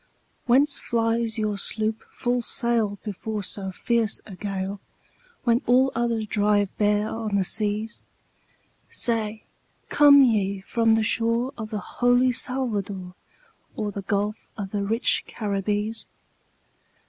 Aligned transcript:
"Whence 0.47 0.79
flies 0.79 1.37
your 1.37 1.59
sloop 1.59 2.01
full 2.09 2.41
sail 2.41 2.97
before 3.03 3.43
so 3.43 3.69
fierce 3.69 4.19
a 4.25 4.35
gale, 4.35 4.79
When 5.43 5.61
all 5.67 5.91
others 5.93 6.25
drive 6.25 6.75
bare 6.79 7.07
on 7.07 7.35
the 7.35 7.43
seas? 7.43 7.99
Say, 8.89 9.43
come 9.89 10.23
ye 10.23 10.61
from 10.61 10.95
the 10.95 11.03
shore 11.03 11.53
of 11.55 11.69
the 11.69 11.77
holy 12.01 12.31
Salvador, 12.31 13.13
Or 13.75 13.91
the 13.91 14.01
gulf 14.01 14.47
of 14.57 14.71
the 14.71 14.81
rich 14.81 15.23
Caribbees?" 15.27 16.07